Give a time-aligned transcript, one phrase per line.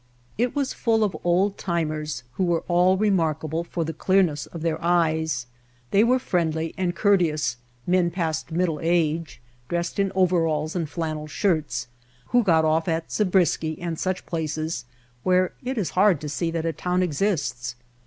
[0.35, 4.83] It was full of old timers who were all remarkable for the clearness of their
[4.83, 5.45] eyes.
[5.91, 11.85] They were friendly and courteous, men past middle age, dressed in overalls and flannel shirts,
[12.29, 14.85] who got off at Zabrisky and such places,
[15.21, 17.75] where it is hard to see that a town exists.